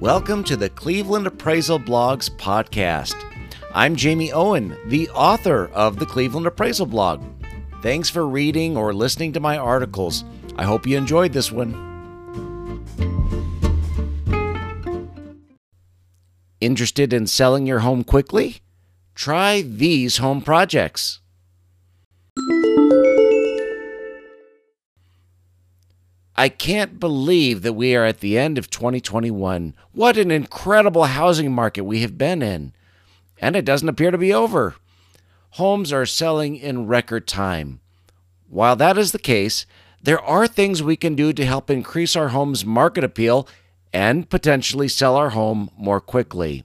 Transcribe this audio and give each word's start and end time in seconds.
Welcome 0.00 0.44
to 0.44 0.56
the 0.56 0.70
Cleveland 0.70 1.26
Appraisal 1.26 1.78
Blogs 1.78 2.30
podcast. 2.30 3.22
I'm 3.74 3.94
Jamie 3.94 4.32
Owen, 4.32 4.74
the 4.86 5.10
author 5.10 5.66
of 5.74 5.98
the 5.98 6.06
Cleveland 6.06 6.46
Appraisal 6.46 6.86
Blog. 6.86 7.22
Thanks 7.82 8.08
for 8.08 8.26
reading 8.26 8.78
or 8.78 8.94
listening 8.94 9.34
to 9.34 9.40
my 9.40 9.58
articles. 9.58 10.24
I 10.56 10.64
hope 10.64 10.86
you 10.86 10.96
enjoyed 10.96 11.34
this 11.34 11.52
one. 11.52 11.74
Interested 16.62 17.12
in 17.12 17.26
selling 17.26 17.66
your 17.66 17.80
home 17.80 18.02
quickly? 18.02 18.62
Try 19.14 19.60
these 19.60 20.16
home 20.16 20.40
projects. 20.40 21.20
I 26.40 26.48
can't 26.48 26.98
believe 26.98 27.60
that 27.60 27.74
we 27.74 27.94
are 27.94 28.06
at 28.06 28.20
the 28.20 28.38
end 28.38 28.56
of 28.56 28.70
2021. 28.70 29.74
What 29.92 30.16
an 30.16 30.30
incredible 30.30 31.04
housing 31.04 31.52
market 31.52 31.82
we 31.82 32.00
have 32.00 32.16
been 32.16 32.40
in. 32.40 32.72
And 33.42 33.56
it 33.56 33.66
doesn't 33.66 33.90
appear 33.90 34.10
to 34.10 34.16
be 34.16 34.32
over. 34.32 34.76
Homes 35.50 35.92
are 35.92 36.06
selling 36.06 36.56
in 36.56 36.86
record 36.86 37.28
time. 37.28 37.80
While 38.48 38.74
that 38.76 38.96
is 38.96 39.12
the 39.12 39.18
case, 39.18 39.66
there 40.02 40.18
are 40.18 40.46
things 40.46 40.82
we 40.82 40.96
can 40.96 41.14
do 41.14 41.34
to 41.34 41.44
help 41.44 41.68
increase 41.68 42.16
our 42.16 42.28
home's 42.28 42.64
market 42.64 43.04
appeal 43.04 43.46
and 43.92 44.30
potentially 44.30 44.88
sell 44.88 45.16
our 45.16 45.30
home 45.30 45.68
more 45.76 46.00
quickly. 46.00 46.64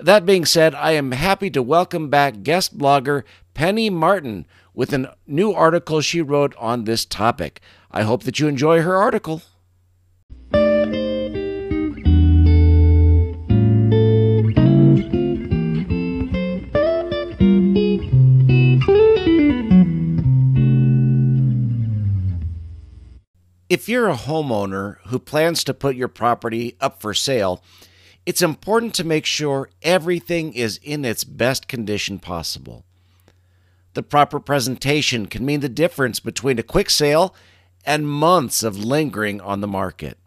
That 0.00 0.24
being 0.24 0.44
said, 0.44 0.76
I 0.76 0.92
am 0.92 1.10
happy 1.10 1.50
to 1.50 1.60
welcome 1.60 2.08
back 2.08 2.44
guest 2.44 2.78
blogger 2.78 3.24
Penny 3.54 3.90
Martin 3.90 4.46
with 4.72 4.92
a 4.92 5.16
new 5.26 5.52
article 5.52 6.00
she 6.00 6.22
wrote 6.22 6.54
on 6.56 6.84
this 6.84 7.04
topic. 7.04 7.60
I 7.90 8.02
hope 8.02 8.22
that 8.22 8.38
you 8.38 8.46
enjoy 8.46 8.82
her 8.82 8.94
article. 8.94 9.42
If 23.68 23.88
you're 23.88 24.08
a 24.08 24.16
homeowner 24.16 24.98
who 25.08 25.18
plans 25.18 25.64
to 25.64 25.74
put 25.74 25.96
your 25.96 26.08
property 26.08 26.76
up 26.80 27.02
for 27.02 27.12
sale, 27.12 27.62
it's 28.28 28.42
important 28.42 28.94
to 28.94 29.04
make 29.04 29.24
sure 29.24 29.70
everything 29.80 30.52
is 30.52 30.78
in 30.82 31.02
its 31.02 31.24
best 31.24 31.66
condition 31.66 32.18
possible. 32.18 32.84
The 33.94 34.02
proper 34.02 34.38
presentation 34.38 35.24
can 35.24 35.46
mean 35.46 35.60
the 35.60 35.68
difference 35.70 36.20
between 36.20 36.58
a 36.58 36.62
quick 36.62 36.90
sale 36.90 37.34
and 37.86 38.06
months 38.06 38.62
of 38.62 38.84
lingering 38.84 39.40
on 39.40 39.62
the 39.62 39.66
market. 39.66 40.18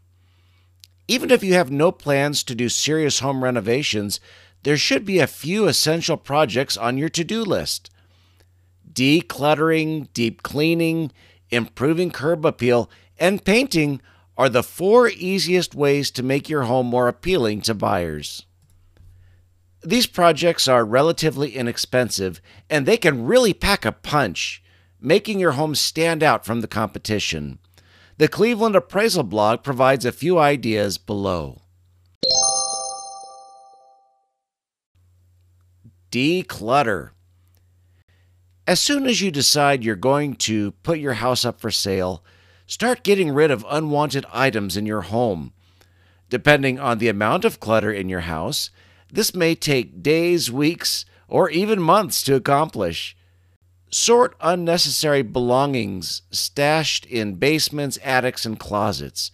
Even 1.08 1.30
if 1.30 1.44
you 1.44 1.54
have 1.54 1.70
no 1.70 1.92
plans 1.92 2.44
to 2.46 2.56
do 2.56 2.70
serious 2.70 3.20
home 3.20 3.44
renovations, 3.44 4.20
there 4.64 4.78
should 4.78 5.06
be 5.06 5.20
a 5.20 5.28
few 5.28 5.68
essential 5.68 6.18
projects 6.18 6.76
on 6.76 6.98
your 6.98 7.10
to 7.10 7.24
do 7.24 7.44
list. 7.44 7.92
Decluttering, 8.92 10.12
deep 10.14 10.42
cleaning, 10.42 11.12
improving 11.52 12.10
curb 12.10 12.48
appeal, 12.48 12.90
and 13.20 13.46
painting 13.46 14.02
are 14.38 14.50
the 14.50 14.64
four 14.64 15.10
easiest 15.10 15.76
ways 15.76 16.12
to 16.12 16.24
make 16.24 16.50
your 16.50 16.64
home 16.64 16.88
more 16.88 17.08
appealing 17.08 17.62
to 17.62 17.74
buyers. 17.74 18.46
These 19.84 20.08
projects 20.08 20.68
are 20.68 20.86
relatively 20.86 21.56
inexpensive 21.56 22.42
and 22.70 22.86
they 22.86 22.98
can 22.98 23.26
really 23.26 23.54
pack 23.54 23.84
a 23.84 23.92
punch, 23.92 24.64
making 25.00 25.40
your 25.40 25.54
home 25.54 25.76
stand 25.76 26.22
out 26.22 26.46
from 26.46 26.62
the 26.62 26.68
competition. 26.68 27.60
The 28.18 28.28
Cleveland 28.28 28.76
Appraisal 28.76 29.24
blog 29.24 29.64
provides 29.64 30.06
a 30.06 30.12
few 30.12 30.38
ideas 30.38 31.00
below. 31.00 31.62
Declutter. 36.12 37.12
As 38.68 38.80
soon 38.80 39.08
as 39.08 39.22
you 39.22 39.32
decide 39.32 39.84
you're 39.84 39.96
going 39.96 40.36
to 40.36 40.72
put 40.84 41.00
your 41.00 41.14
house 41.14 41.44
up 41.44 41.60
for 41.60 41.72
sale, 41.72 42.24
start 42.72 43.04
getting 43.04 43.30
rid 43.34 43.52
of 43.52 43.66
unwanted 43.70 44.26
items 44.32 44.78
in 44.78 44.86
your 44.86 45.02
home. 45.02 45.52
Depending 46.30 46.80
on 46.80 47.00
the 47.00 47.10
amount 47.10 47.44
of 47.44 47.60
clutter 47.60 47.92
in 47.92 48.08
your 48.08 48.22
house, 48.22 48.70
this 49.12 49.36
may 49.36 49.56
take 49.56 50.02
days, 50.02 50.50
weeks, 50.50 51.04
or 51.28 51.50
even 51.50 51.82
months 51.82 52.24
to 52.24 52.34
accomplish. 52.34 53.14
Sort 53.90 54.38
unnecessary 54.40 55.22
belongings 55.22 56.22
stashed 56.32 57.06
in 57.08 57.36
basements, 57.36 58.00
attics, 58.06 58.46
and 58.46 58.58
closets. 58.58 59.32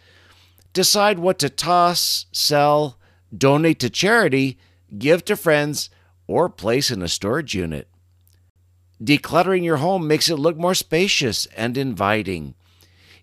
Decide 0.74 1.20
what 1.20 1.38
to 1.38 1.50
toss, 1.50 2.26
sell, 2.32 2.98
donate 3.38 3.80
to 3.82 3.90
charity, 3.92 4.58
give 4.98 5.24
to 5.26 5.36
friends, 5.36 5.92
or 6.26 6.50
place 6.50 6.90
in 6.90 7.04
a 7.04 7.08
storage 7.08 7.54
unit. 7.54 7.88
Decluttering 9.00 9.64
your 9.64 9.78
home 9.78 10.08
makes 10.08 10.28
it 10.28 10.38
look 10.38 10.58
more 10.58 10.74
spacious 10.74 11.46
and 11.56 11.78
inviting. 11.78 12.56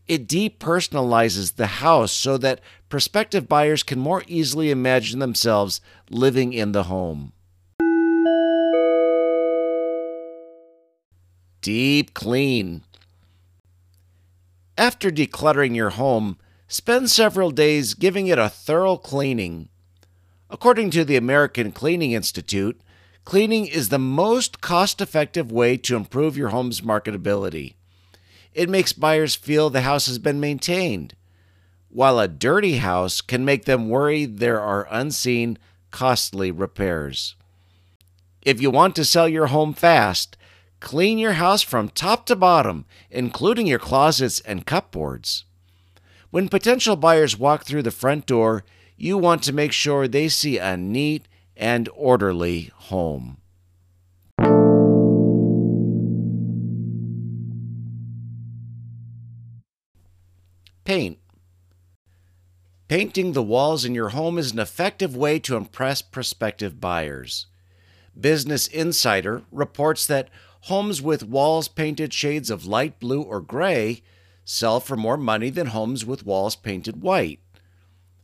It 0.06 0.28
depersonalizes 0.28 1.56
the 1.56 1.66
house 1.66 2.12
so 2.12 2.36
that 2.38 2.60
prospective 2.88 3.48
buyers 3.48 3.82
can 3.82 3.98
more 3.98 4.22
easily 4.26 4.70
imagine 4.70 5.18
themselves 5.18 5.80
living 6.10 6.52
in 6.52 6.72
the 6.72 6.84
home. 6.84 7.32
Deep 11.62 12.12
clean. 12.12 12.82
After 14.76 15.10
decluttering 15.10 15.74
your 15.74 15.90
home, 15.90 16.36
spend 16.68 17.10
several 17.10 17.50
days 17.50 17.94
giving 17.94 18.26
it 18.26 18.38
a 18.38 18.50
thorough 18.50 18.98
cleaning. 18.98 19.70
According 20.50 20.90
to 20.90 21.06
the 21.06 21.16
American 21.16 21.72
Cleaning 21.72 22.12
Institute, 22.12 22.78
cleaning 23.24 23.66
is 23.66 23.88
the 23.88 23.98
most 23.98 24.60
cost 24.60 25.00
effective 25.00 25.50
way 25.50 25.78
to 25.78 25.96
improve 25.96 26.36
your 26.36 26.50
home's 26.50 26.82
marketability. 26.82 27.76
It 28.54 28.70
makes 28.70 28.92
buyers 28.92 29.34
feel 29.34 29.68
the 29.68 29.82
house 29.82 30.06
has 30.06 30.18
been 30.18 30.40
maintained, 30.40 31.14
while 31.90 32.18
a 32.18 32.28
dirty 32.28 32.76
house 32.76 33.20
can 33.20 33.44
make 33.44 33.64
them 33.66 33.88
worry 33.88 34.24
there 34.24 34.60
are 34.60 34.88
unseen, 34.90 35.58
costly 35.90 36.50
repairs. 36.50 37.36
If 38.42 38.62
you 38.62 38.70
want 38.70 38.96
to 38.96 39.04
sell 39.04 39.28
your 39.28 39.46
home 39.48 39.74
fast, 39.74 40.36
Clean 40.84 41.16
your 41.16 41.32
house 41.32 41.62
from 41.62 41.88
top 41.88 42.26
to 42.26 42.36
bottom, 42.36 42.84
including 43.10 43.66
your 43.66 43.78
closets 43.78 44.40
and 44.40 44.66
cupboards. 44.66 45.46
When 46.30 46.50
potential 46.50 46.94
buyers 46.94 47.38
walk 47.38 47.64
through 47.64 47.84
the 47.84 47.90
front 47.90 48.26
door, 48.26 48.64
you 48.94 49.16
want 49.16 49.42
to 49.44 49.52
make 49.54 49.72
sure 49.72 50.06
they 50.06 50.28
see 50.28 50.58
a 50.58 50.76
neat 50.76 51.26
and 51.56 51.88
orderly 51.94 52.70
home. 52.74 53.38
Paint. 60.84 61.18
Painting 62.88 63.32
the 63.32 63.42
walls 63.42 63.86
in 63.86 63.94
your 63.94 64.10
home 64.10 64.36
is 64.36 64.52
an 64.52 64.58
effective 64.58 65.16
way 65.16 65.38
to 65.38 65.56
impress 65.56 66.02
prospective 66.02 66.78
buyers. 66.78 67.46
Business 68.20 68.66
Insider 68.66 69.42
reports 69.50 70.06
that 70.06 70.28
homes 70.62 71.00
with 71.00 71.22
walls 71.22 71.68
painted 71.68 72.12
shades 72.12 72.50
of 72.50 72.66
light 72.66 73.00
blue 73.00 73.22
or 73.22 73.40
gray 73.40 74.02
sell 74.44 74.78
for 74.78 74.94
more 74.94 75.16
money 75.16 75.48
than 75.48 75.68
homes 75.68 76.04
with 76.04 76.26
walls 76.26 76.54
painted 76.54 77.00
white. 77.00 77.40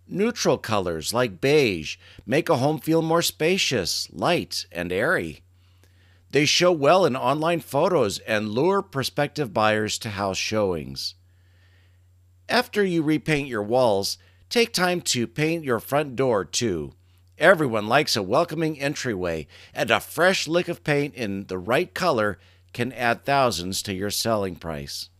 Neutral 0.06 0.59
colors 0.59 1.15
like 1.15 1.41
beige 1.41 1.97
make 2.26 2.50
a 2.50 2.56
home 2.56 2.78
feel 2.78 3.00
more 3.00 3.22
spacious, 3.22 4.06
light, 4.12 4.66
and 4.70 4.93
airy. 4.93 5.41
They 6.31 6.44
show 6.44 6.72
well 6.72 7.06
in 7.06 7.16
online 7.16 7.60
photos 7.60 8.19
and 8.19 8.50
lure 8.50 8.82
prospective 8.82 9.54
buyers 9.54 9.97
to 10.00 10.10
house 10.10 10.37
showings. 10.37 11.14
After 12.50 12.85
you 12.85 13.05
repaint 13.05 13.47
your 13.47 13.62
walls, 13.62 14.19
take 14.49 14.73
time 14.73 15.02
to 15.02 15.29
paint 15.29 15.62
your 15.62 15.79
front 15.79 16.17
door 16.17 16.44
too. 16.44 16.94
Everyone 17.38 17.87
likes 17.87 18.17
a 18.17 18.25
welcoming 18.25 18.79
entryway, 18.81 19.47
and 19.73 19.88
a 19.88 20.00
fresh 20.00 20.49
lick 20.49 20.67
of 20.67 20.82
paint 20.82 21.14
in 21.14 21.47
the 21.47 21.58
right 21.58 21.94
color 21.94 22.41
can 22.73 22.93
add 22.93 23.25
thousands 23.25 23.82
to 23.82 23.94
your 23.94 24.11
selling 24.11 24.56
price. 24.56 25.11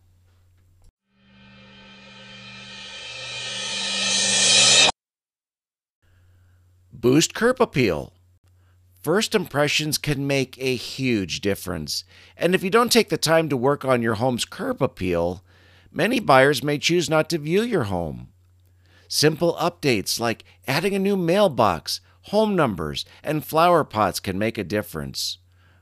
Boost 6.91 7.33
curb 7.33 7.61
appeal. 7.61 8.11
First 9.01 9.33
impressions 9.33 9.97
can 9.97 10.27
make 10.27 10.57
a 10.59 10.75
huge 10.75 11.39
difference, 11.39 12.03
and 12.35 12.53
if 12.53 12.61
you 12.61 12.69
don't 12.69 12.91
take 12.91 13.07
the 13.07 13.17
time 13.17 13.47
to 13.47 13.55
work 13.55 13.85
on 13.85 14.01
your 14.01 14.15
home's 14.15 14.43
curb 14.43 14.81
appeal, 14.81 15.43
many 15.91 16.19
buyers 16.19 16.63
may 16.63 16.77
choose 16.77 17.09
not 17.09 17.29
to 17.29 17.37
view 17.37 17.61
your 17.61 17.83
home. 17.83 18.29
Simple 19.07 19.55
updates 19.55 20.19
like 20.19 20.45
adding 20.67 20.95
a 20.95 20.99
new 20.99 21.17
mailbox, 21.17 21.99
home 22.25 22.55
numbers, 22.55 23.03
and 23.23 23.43
flower 23.43 23.83
pots 23.83 24.19
can 24.19 24.39
make 24.39 24.57
a 24.57 24.63
difference. 24.63 25.39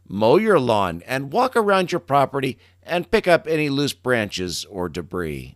Mow 0.08 0.38
your 0.38 0.60
lawn 0.60 1.04
and 1.06 1.32
walk 1.32 1.56
around 1.56 1.92
your 1.92 2.00
property 2.00 2.58
and 2.82 3.12
pick 3.12 3.28
up 3.28 3.46
any 3.46 3.70
loose 3.70 3.94
branches 3.94 4.66
or 4.66 4.90
debris. 4.90 5.56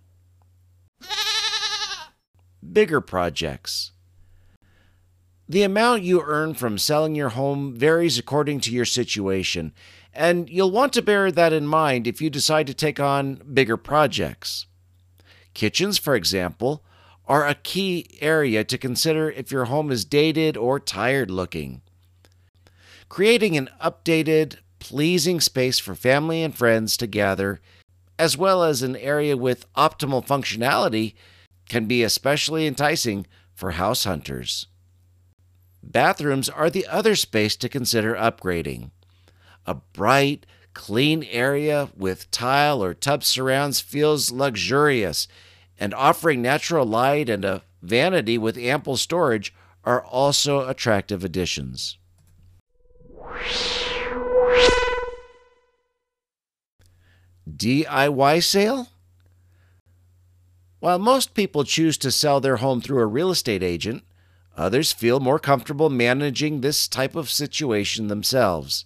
Bigger 2.71 3.01
projects. 3.01 3.92
The 5.47 5.63
amount 5.63 6.03
you 6.03 6.21
earn 6.21 6.53
from 6.53 6.77
selling 6.77 7.15
your 7.15 7.29
home 7.29 7.75
varies 7.75 8.17
according 8.17 8.61
to 8.61 8.71
your 8.71 8.85
situation, 8.85 9.73
and 10.13 10.49
you'll 10.49 10.71
want 10.71 10.93
to 10.93 11.01
bear 11.01 11.31
that 11.31 11.51
in 11.51 11.67
mind 11.67 12.07
if 12.07 12.21
you 12.21 12.29
decide 12.29 12.65
to 12.67 12.73
take 12.73 12.99
on 12.99 13.41
bigger 13.53 13.75
projects. 13.75 14.67
Kitchens, 15.53 15.97
for 15.97 16.15
example, 16.15 16.83
are 17.27 17.45
a 17.45 17.55
key 17.55 18.07
area 18.21 18.63
to 18.63 18.77
consider 18.77 19.29
if 19.29 19.51
your 19.51 19.65
home 19.65 19.91
is 19.91 20.05
dated 20.05 20.55
or 20.55 20.79
tired 20.79 21.29
looking. 21.29 21.81
Creating 23.09 23.57
an 23.57 23.69
updated, 23.83 24.57
pleasing 24.79 25.41
space 25.41 25.77
for 25.77 25.93
family 25.93 26.41
and 26.41 26.55
friends 26.55 26.95
to 26.97 27.05
gather, 27.05 27.59
as 28.17 28.37
well 28.37 28.63
as 28.63 28.81
an 28.81 28.95
area 28.95 29.35
with 29.35 29.71
optimal 29.73 30.25
functionality, 30.25 31.15
can 31.67 31.85
be 31.85 32.01
especially 32.01 32.65
enticing 32.65 33.27
for 33.53 33.71
house 33.71 34.05
hunters. 34.05 34.67
Bathrooms 35.83 36.47
are 36.47 36.69
the 36.69 36.87
other 36.87 37.15
space 37.15 37.57
to 37.57 37.67
consider 37.67 38.15
upgrading. 38.15 38.91
A 39.65 39.75
bright, 39.75 40.45
clean 40.73 41.23
area 41.25 41.89
with 41.95 42.31
tile 42.31 42.81
or 42.83 42.93
tub 42.93 43.23
surrounds 43.23 43.81
feels 43.81 44.31
luxurious, 44.31 45.27
and 45.77 45.93
offering 45.93 46.41
natural 46.41 46.85
light 46.85 47.29
and 47.29 47.43
a 47.43 47.63
vanity 47.81 48.37
with 48.37 48.57
ample 48.57 48.95
storage 48.95 49.53
are 49.83 50.03
also 50.03 50.67
attractive 50.67 51.23
additions. 51.23 51.97
DIY 57.49 58.43
sale? 58.43 58.87
While 60.79 60.99
most 60.99 61.33
people 61.33 61.65
choose 61.65 61.97
to 61.99 62.11
sell 62.11 62.39
their 62.39 62.57
home 62.57 62.81
through 62.81 62.99
a 62.99 63.05
real 63.05 63.31
estate 63.31 63.63
agent, 63.63 64.03
others 64.55 64.91
feel 64.91 65.19
more 65.19 65.39
comfortable 65.39 65.89
managing 65.89 66.61
this 66.61 66.87
type 66.87 67.15
of 67.15 67.29
situation 67.29 68.07
themselves. 68.07 68.85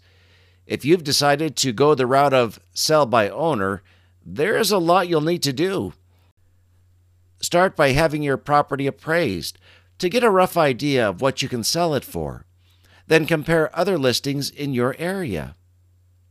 If 0.66 0.84
you've 0.84 1.04
decided 1.04 1.56
to 1.58 1.72
go 1.72 1.96
the 1.96 2.06
route 2.06 2.34
of 2.34 2.60
sell 2.74 3.06
by 3.06 3.30
owner, 3.30 3.82
there 4.26 4.58
is 4.58 4.72
a 4.72 4.78
lot 4.78 5.08
you'll 5.08 5.22
need 5.22 5.44
to 5.44 5.54
do. 5.54 5.94
Start 7.40 7.76
by 7.76 7.92
having 7.92 8.24
your 8.24 8.38
property 8.38 8.88
appraised 8.88 9.58
to 10.00 10.10
get 10.10 10.24
a 10.24 10.30
rough 10.30 10.58
idea 10.58 11.08
of 11.08 11.22
what 11.22 11.42
you 11.42 11.48
can 11.48 11.64
sell 11.64 11.94
it 11.94 12.04
for. 12.04 12.46
Then 13.08 13.26
compare 13.26 13.76
other 13.78 13.98
listings 13.98 14.50
in 14.50 14.74
your 14.74 14.96
area. 15.00 15.56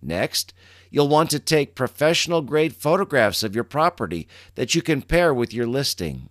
Next, 0.03 0.53
you'll 0.91 1.09
want 1.09 1.31
to 1.31 1.39
take 1.39 1.75
professional 1.75 2.43
grade 2.43 2.77
photographs 2.77 3.43
of 3.43 3.55
your 3.55 3.65
property 3.65 4.29
that 4.55 4.75
you 4.75 4.83
can 4.83 5.03
pair 5.03 5.33
with 5.33 5.55
your 5.55 5.67
listing. 5.67 6.29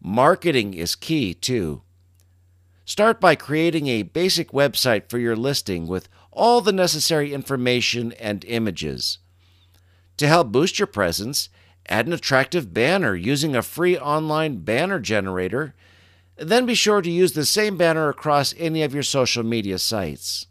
Marketing 0.00 0.74
is 0.74 0.94
key 0.94 1.32
too. 1.34 1.82
Start 2.88 3.20
by 3.20 3.34
creating 3.34 3.86
a 3.86 4.02
basic 4.02 4.52
website 4.52 5.10
for 5.10 5.18
your 5.18 5.36
listing 5.36 5.86
with 5.86 6.08
all 6.32 6.62
the 6.62 6.72
necessary 6.72 7.34
information 7.34 8.12
and 8.12 8.46
images. 8.46 9.18
To 10.16 10.26
help 10.26 10.48
boost 10.48 10.78
your 10.78 10.86
presence, 10.86 11.50
add 11.86 12.06
an 12.06 12.14
attractive 12.14 12.72
banner 12.72 13.14
using 13.14 13.54
a 13.54 13.60
free 13.60 13.98
online 13.98 14.64
banner 14.64 15.00
generator. 15.00 15.74
Then 16.36 16.64
be 16.64 16.74
sure 16.74 17.02
to 17.02 17.10
use 17.10 17.32
the 17.32 17.44
same 17.44 17.76
banner 17.76 18.08
across 18.08 18.54
any 18.56 18.82
of 18.82 18.94
your 18.94 19.02
social 19.02 19.42
media 19.42 19.78
sites. 19.78 20.46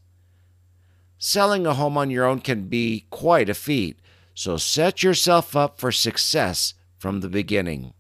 Selling 1.18 1.66
a 1.66 1.74
home 1.74 1.98
on 1.98 2.12
your 2.12 2.26
own 2.26 2.42
can 2.42 2.68
be 2.68 3.08
quite 3.10 3.50
a 3.50 3.56
feat, 3.56 4.00
so 4.36 4.58
set 4.58 5.02
yourself 5.02 5.56
up 5.56 5.80
for 5.80 5.92
success 5.92 6.76
from 7.00 7.22
the 7.22 7.30
beginning. 7.30 7.96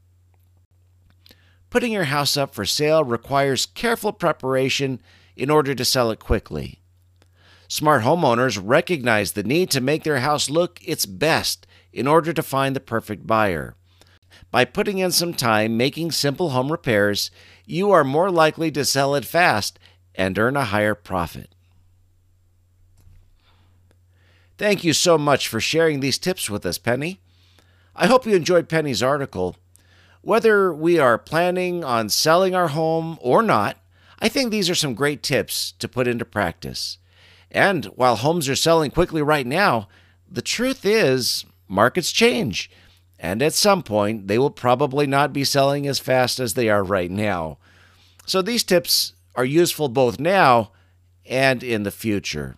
Putting 1.69 1.91
your 1.91 2.05
house 2.05 2.37
up 2.37 2.55
for 2.55 2.65
sale 2.65 3.03
requires 3.03 3.65
careful 3.65 4.13
preparation 4.13 5.01
in 5.35 5.49
order 5.49 5.75
to 5.75 5.85
sell 5.85 6.11
it 6.11 6.19
quickly. 6.19 6.79
Smart 7.67 8.03
homeowners 8.03 8.61
recognize 8.63 9.33
the 9.33 9.43
need 9.43 9.69
to 9.71 9.81
make 9.81 10.03
their 10.03 10.19
house 10.19 10.49
look 10.49 10.79
its 10.83 11.05
best 11.05 11.67
in 11.91 12.07
order 12.07 12.31
to 12.31 12.41
find 12.41 12.75
the 12.75 12.79
perfect 12.79 13.27
buyer. 13.27 13.75
By 14.51 14.63
putting 14.63 14.99
in 14.99 15.11
some 15.11 15.33
time 15.33 15.75
making 15.75 16.11
simple 16.11 16.51
home 16.51 16.71
repairs, 16.71 17.29
you 17.65 17.91
are 17.91 18.05
more 18.05 18.31
likely 18.31 18.71
to 18.71 18.85
sell 18.85 19.15
it 19.15 19.25
fast 19.25 19.77
and 20.15 20.39
earn 20.39 20.55
a 20.55 20.65
higher 20.65 20.95
profit. 20.95 21.53
Thank 24.57 24.83
you 24.83 24.93
so 24.93 25.17
much 25.17 25.47
for 25.47 25.59
sharing 25.59 25.99
these 25.99 26.17
tips 26.17 26.49
with 26.49 26.65
us, 26.65 26.77
Penny. 26.77 27.19
I 27.95 28.07
hope 28.07 28.25
you 28.25 28.35
enjoyed 28.35 28.69
Penny's 28.69 29.03
article. 29.03 29.57
Whether 30.21 30.73
we 30.73 30.99
are 30.99 31.17
planning 31.17 31.83
on 31.83 32.09
selling 32.09 32.55
our 32.55 32.69
home 32.69 33.17
or 33.21 33.41
not, 33.41 33.77
I 34.19 34.29
think 34.29 34.51
these 34.51 34.69
are 34.69 34.75
some 34.75 34.93
great 34.93 35.23
tips 35.23 35.73
to 35.79 35.87
put 35.87 36.07
into 36.07 36.25
practice. 36.25 36.97
And 37.51 37.85
while 37.85 38.17
homes 38.17 38.49
are 38.49 38.55
selling 38.55 38.91
quickly 38.91 39.21
right 39.21 39.47
now, 39.47 39.87
the 40.29 40.41
truth 40.41 40.85
is 40.85 41.45
markets 41.67 42.11
change. 42.11 42.69
And 43.19 43.41
at 43.41 43.53
some 43.53 43.83
point, 43.83 44.27
they 44.27 44.37
will 44.37 44.51
probably 44.51 45.07
not 45.07 45.33
be 45.33 45.43
selling 45.43 45.87
as 45.87 45.99
fast 45.99 46.39
as 46.39 46.53
they 46.53 46.69
are 46.69 46.83
right 46.83 47.09
now. 47.09 47.57
So 48.25 48.41
these 48.41 48.63
tips 48.63 49.13
are 49.35 49.45
useful 49.45 49.89
both 49.89 50.19
now 50.19 50.71
and 51.25 51.63
in 51.63 51.83
the 51.83 51.91
future. 51.91 52.57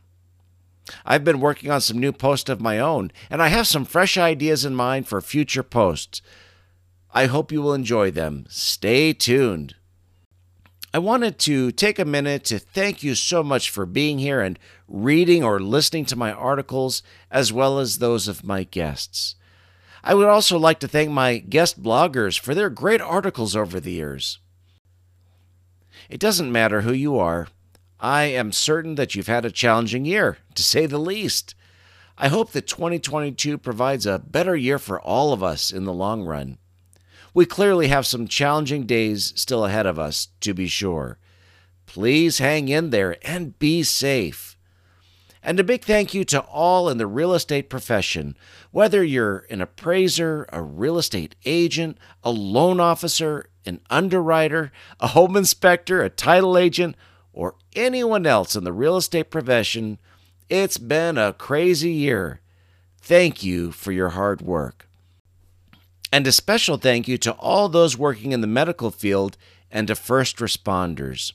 I've 1.06 1.24
been 1.24 1.40
working 1.40 1.70
on 1.70 1.82
some 1.82 2.00
new 2.00 2.12
posts 2.12 2.50
of 2.50 2.62
my 2.62 2.80
own, 2.80 3.12
and 3.30 3.42
I 3.42 3.50
have 3.50 3.68
some 3.68 3.86
fresh 3.86 4.18
ideas 4.18 4.66
in 4.66 4.74
mind 4.76 5.08
for 5.08 5.22
future 5.22 5.64
posts. 5.64 6.22
I 7.12 7.26
hope 7.26 7.52
you 7.52 7.62
will 7.62 7.74
enjoy 7.74 8.12
them. 8.12 8.46
Stay 8.50 9.14
tuned. 9.14 9.76
I 10.94 11.00
wanted 11.00 11.38
to 11.40 11.72
take 11.72 12.00
a 12.00 12.06
minute 12.06 12.44
to 12.46 12.60
thank 12.60 13.04
you 13.04 13.16
so 13.16 13.44
much 13.44 13.70
for 13.70 13.86
being 13.86 14.20
here 14.20 14.42
and 14.42 14.58
reading 14.88 15.44
or 15.44 15.60
listening 15.60 16.06
to 16.06 16.16
my 16.16 16.32
articles, 16.32 17.04
as 17.30 17.54
well 17.54 17.80
as 17.80 17.98
those 17.98 18.28
of 18.28 18.44
my 18.44 18.64
guests. 18.64 19.36
I 20.04 20.14
would 20.14 20.28
also 20.28 20.58
like 20.58 20.80
to 20.80 20.88
thank 20.88 21.12
my 21.12 21.38
guest 21.38 21.82
bloggers 21.82 22.40
for 22.40 22.56
their 22.56 22.70
great 22.70 23.02
articles 23.02 23.56
over 23.56 23.80
the 23.80 23.92
years. 23.92 24.40
It 26.10 26.20
doesn't 26.20 26.52
matter 26.52 26.82
who 26.82 26.94
you 26.94 27.20
are, 27.20 27.48
I 28.00 28.24
am 28.24 28.54
certain 28.54 28.96
that 28.96 29.14
you've 29.14 29.28
had 29.28 29.44
a 29.44 29.52
challenging 29.52 30.06
year, 30.06 30.38
to 30.56 30.64
say 30.64 30.86
the 30.86 30.98
least. 30.98 31.54
I 32.18 32.30
hope 32.30 32.52
that 32.54 32.66
2022 32.66 33.58
provides 33.58 34.06
a 34.06 34.20
better 34.20 34.56
year 34.56 34.80
for 34.80 35.02
all 35.02 35.34
of 35.34 35.44
us 35.44 35.72
in 35.72 35.84
the 35.84 35.94
long 35.94 36.24
run. 36.24 36.58
We 37.34 37.46
clearly 37.46 37.88
have 37.88 38.06
some 38.06 38.28
challenging 38.28 38.86
days 38.86 39.34
still 39.36 39.66
ahead 39.66 39.86
of 39.86 40.00
us, 40.00 40.30
to 40.42 40.54
be 40.54 40.68
sure. 40.68 41.18
Please 41.86 42.40
hang 42.40 42.68
in 42.68 42.90
there 42.90 43.18
and 43.22 43.58
be 43.60 43.84
safe. 43.84 44.58
And 45.42 45.60
a 45.60 45.64
big 45.64 45.84
thank 45.84 46.14
you 46.14 46.26
to 46.26 46.42
all 46.42 46.90
in 46.90 46.98
the 46.98 47.08
real 47.08 47.34
estate 47.34 47.70
profession, 47.70 48.36
whether 48.72 49.04
you're 49.04 49.46
an 49.50 49.62
appraiser, 49.62 50.46
a 50.52 50.62
real 50.62 50.98
estate 50.98 51.36
agent, 51.46 51.98
a 52.24 52.30
loan 52.30 52.80
officer, 52.80 53.50
an 53.66 53.80
underwriter, 53.90 54.72
a 55.00 55.08
home 55.08 55.38
inspector, 55.38 56.04
a 56.04 56.10
title 56.10 56.58
agent, 56.58 56.96
or 57.32 57.56
anyone 57.74 58.26
else 58.26 58.56
in 58.56 58.66
the 58.66 58.74
real 58.74 58.98
estate 58.98 59.30
profession. 59.30 59.98
It's 60.50 60.78
been 60.78 61.18
a 61.18 61.32
crazy 61.32 61.92
year. 61.92 62.42
Thank 63.02 63.42
you 63.42 63.72
for 63.72 63.94
your 63.94 64.10
hard 64.10 64.42
work. 64.42 64.89
And 66.12 66.26
a 66.26 66.32
special 66.32 66.78
thank 66.78 67.08
you 67.08 67.18
to 67.20 67.34
all 67.34 67.70
those 67.70 67.98
working 67.98 68.32
in 68.32 68.42
the 68.42 68.48
medical 68.48 68.92
field 68.92 69.38
and 69.72 69.88
to 69.88 69.96
first 69.96 70.38
responders. 70.38 71.34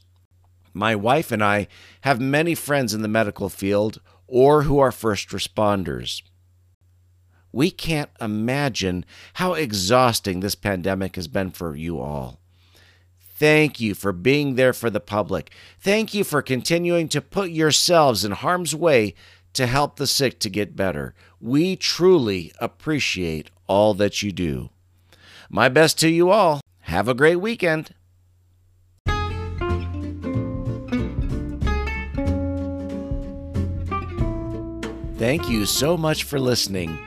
My 0.73 0.97
wife 0.97 1.31
and 1.31 1.43
I 1.43 1.69
have 2.01 2.21
many 2.21 2.55
friends 2.55 2.93
in 2.93 3.03
the 3.03 3.09
medical 3.09 3.49
field 3.49 4.01
or 4.27 4.63
who 4.63 4.81
are 4.81 4.91
first 4.91 5.29
responders. 5.29 6.23
We 7.53 7.71
can't 7.71 8.11
imagine 8.21 9.05
how 9.35 9.55
exhausting 9.55 10.41
this 10.41 10.57
pandemic 10.57 11.15
has 11.15 11.29
been 11.29 11.53
for 11.53 11.77
you 11.77 12.01
all. 12.01 12.41
Thank 13.37 13.81
you 13.81 13.95
for 13.95 14.13
being 14.13 14.57
there 14.57 14.73
for 14.73 14.91
the 14.91 15.01
public. 15.01 15.53
Thank 15.79 16.15
you 16.15 16.25
for 16.25 16.43
continuing 16.43 17.09
to 17.09 17.21
put 17.21 17.51
yourselves 17.51 18.25
in 18.25 18.33
harm's 18.33 18.75
way 18.75 19.15
to 19.55 19.67
help 19.67 19.97
the 19.97 20.07
sick 20.07 20.39
to 20.41 20.51
get 20.51 20.77
better. 20.77 21.15
We 21.41 21.77
truly 21.77 22.53
appreciate 22.59 23.51
all 23.67 23.95
that 23.95 24.23
you 24.23 24.31
do. 24.31 24.71
My 25.49 25.69
best 25.69 25.99
to 26.01 26.09
you 26.09 26.31
all. 26.31 26.61
Have 26.81 27.09
a 27.09 27.15
great 27.15 27.37
weekend. 27.37 27.95
Thank 35.17 35.49
you 35.49 35.65
so 35.65 35.97
much 35.97 36.25
for 36.25 36.39
listening. 36.39 36.99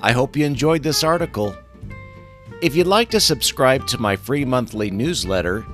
I 0.00 0.12
hope 0.12 0.36
you 0.36 0.44
enjoyed 0.44 0.82
this 0.82 1.02
article. 1.02 1.56
If 2.62 2.76
you'd 2.76 2.86
like 2.86 3.10
to 3.10 3.20
subscribe 3.20 3.86
to 3.88 3.98
my 3.98 4.16
free 4.16 4.44
monthly 4.44 4.90
newsletter, 4.90 5.66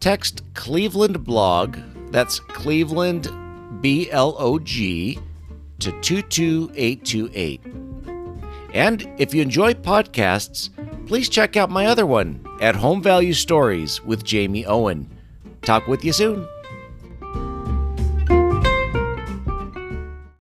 text 0.00 0.42
Cleveland 0.54 1.24
Blog, 1.24 1.76
that's 2.10 2.40
Cleveland 2.40 3.28
B 3.82 4.10
L 4.10 4.36
O 4.38 4.58
G, 4.58 5.18
to 5.80 5.92
22828. 6.00 7.60
And 8.74 9.08
if 9.18 9.32
you 9.32 9.42
enjoy 9.42 9.74
podcasts, 9.74 10.70
please 11.06 11.28
check 11.28 11.56
out 11.56 11.70
my 11.70 11.86
other 11.86 12.06
one 12.06 12.44
at 12.60 12.74
Home 12.74 13.02
Value 13.02 13.32
Stories 13.32 14.02
with 14.02 14.24
Jamie 14.24 14.66
Owen. 14.66 15.08
Talk 15.62 15.86
with 15.86 16.04
you 16.04 16.12
soon. 16.12 16.46